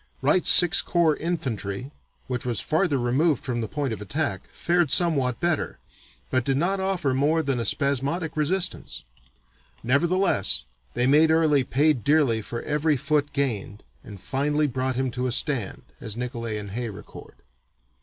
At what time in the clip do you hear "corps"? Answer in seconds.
0.83-1.15